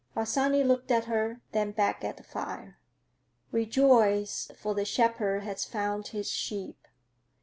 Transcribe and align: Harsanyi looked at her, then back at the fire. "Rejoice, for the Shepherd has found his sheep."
Harsanyi 0.15 0.63
looked 0.63 0.89
at 0.89 1.05
her, 1.05 1.41
then 1.51 1.69
back 1.73 2.03
at 2.03 2.17
the 2.17 2.23
fire. 2.23 2.79
"Rejoice, 3.51 4.49
for 4.57 4.73
the 4.73 4.83
Shepherd 4.83 5.43
has 5.43 5.63
found 5.63 6.07
his 6.07 6.27
sheep." 6.27 6.87